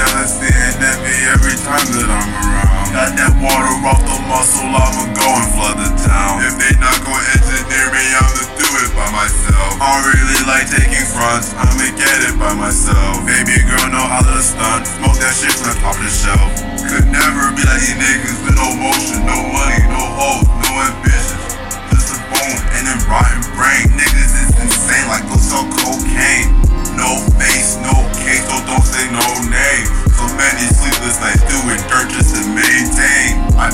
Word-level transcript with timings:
jealous 0.00 0.40
and 0.40 0.80
envy 0.80 1.16
every 1.28 1.56
time 1.60 1.84
that 1.92 2.08
I'm 2.08 2.28
around. 2.32 2.88
Got 2.96 3.10
that 3.20 3.34
water 3.36 3.74
off 3.84 4.00
the 4.00 4.16
muscle, 4.24 4.72
I'ma 4.72 5.12
go 5.12 5.28
and 5.28 5.48
flood 5.52 5.76
the 5.76 5.90
town. 6.00 6.40
If 6.40 6.56
they 6.56 6.72
not 6.80 6.96
gon' 7.04 7.20
engineer 7.36 7.92
me, 7.92 8.04
I'ma 8.16 8.42
do 8.56 8.68
it 8.80 8.90
by 8.96 9.08
myself. 9.12 9.76
I 9.76 10.00
don't 10.00 10.08
really 10.08 10.40
like 10.48 10.72
taking 10.72 11.04
fronts, 11.04 11.52
I'ma 11.52 11.92
get 12.00 12.32
it 12.32 12.36
by 12.40 12.56
myself. 12.56 13.20
Baby 13.28 13.60
girl, 13.68 13.92
know 13.92 14.06
how 14.08 14.24
to 14.24 14.40
stunt, 14.40 14.88
smoke 14.88 15.20
that 15.20 15.36
shit, 15.36 15.52
not 15.68 15.76
off 15.84 16.00
the 16.00 16.08
shelf. 16.08 16.59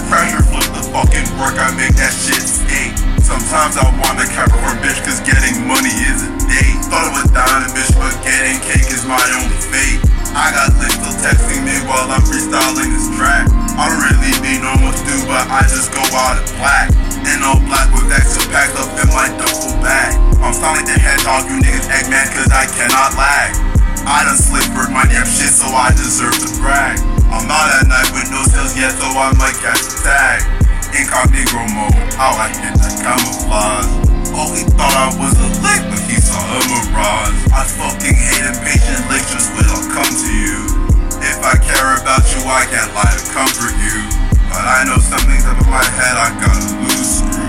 Pressure 0.08 0.44
flip 0.44 0.68
the 0.76 0.84
fucking 0.92 1.28
work, 1.40 1.56
I 1.56 1.72
make 1.76 1.96
that 1.96 2.12
shit 2.12 2.44
stink. 2.44 2.96
Sometimes 3.24 3.80
I 3.80 3.88
want 3.98 4.20
a 4.22 4.26
Capricorn 4.28 4.78
bitch, 4.84 5.00
cause 5.02 5.18
getting 5.24 5.66
money 5.66 5.92
is 6.06 6.24
a 6.24 6.30
date. 6.46 6.78
Thought 6.86 7.10
of 7.10 7.14
a 7.20 7.24
diamond 7.32 7.72
bitch, 7.74 7.90
but 7.98 8.14
getting 8.22 8.60
cake 8.62 8.88
is 8.92 9.02
my 9.08 9.18
only 9.40 9.58
fate. 9.72 9.98
I 10.36 10.52
got 10.52 10.76
licks 10.78 11.00
still 11.00 11.16
texting 11.24 11.64
me 11.64 11.74
while 11.88 12.06
I'm 12.12 12.20
freestyling 12.20 12.92
this 12.92 13.08
track. 13.16 13.48
I 13.76 13.88
don't 13.88 14.04
really 14.04 14.36
be 14.44 14.60
what 14.84 14.92
to 14.92 15.02
do, 15.08 15.16
but 15.24 15.48
I 15.48 15.64
just 15.64 15.90
go 15.92 16.04
out 16.12 16.36
black. 16.60 16.92
In 17.26 17.42
all 17.42 17.58
black 17.66 17.90
with 17.90 18.12
extra 18.12 18.44
packed 18.52 18.76
up 18.78 18.92
in 19.00 19.08
my 19.10 19.26
duffel 19.40 19.74
bag. 19.82 20.14
I'm 20.38 20.54
sounding 20.54 20.86
the 20.86 20.94
hedgehog, 20.94 21.48
you 21.50 21.58
niggas 21.58 21.88
Eggman, 21.90 22.28
cause 22.36 22.52
I 22.52 22.68
cannot 22.70 23.16
lag. 23.18 23.50
I 24.06 24.22
done 24.22 24.38
slippered 24.38 24.94
my 24.94 25.02
damn 25.10 25.26
shit, 25.26 25.50
so 25.50 25.66
I 25.66 25.90
deserve 25.90 26.38
to 26.38 26.48
brag. 26.62 27.02
I'm 27.34 27.48
not 27.50 27.66
at 27.82 27.85
yet, 28.76 28.92
so 28.92 29.08
I 29.08 29.32
might 29.40 29.56
catch 29.56 29.80
a 29.80 29.92
tag. 30.04 30.40
Incognito 30.92 31.64
mode, 31.72 31.96
how 32.14 32.36
I 32.36 32.52
get 32.60 32.76
the 32.76 32.92
camouflage. 33.00 33.88
Oh, 34.36 34.52
he 34.52 34.68
thought 34.68 34.92
I 34.92 35.08
was 35.16 35.32
a 35.40 35.48
lick, 35.64 35.80
but 35.88 36.00
he 36.04 36.20
saw 36.20 36.36
a 36.36 36.60
mirage. 36.68 37.40
I 37.56 37.64
fucking 37.64 38.12
hate 38.12 38.44
impatient 38.44 39.00
lectures 39.08 39.48
when 39.56 39.64
I'll 39.72 39.88
come 39.96 40.12
to 40.12 40.30
you. 40.30 40.68
If 41.24 41.40
I 41.40 41.56
care 41.56 41.96
about 41.96 42.22
you, 42.36 42.44
I 42.44 42.68
can't 42.68 42.92
lie 42.92 43.16
to 43.16 43.24
comfort 43.32 43.74
you. 43.80 44.04
But 44.52 44.68
I 44.68 44.84
know 44.84 45.00
something's 45.00 45.48
up 45.48 45.56
in 45.56 45.68
my 45.72 45.84
head, 45.84 46.14
I 46.20 46.28
got 46.36 46.52
a 46.52 46.68
loose 46.84 47.24
screw. 47.24 47.32
I 47.32 47.40
really 47.40 47.45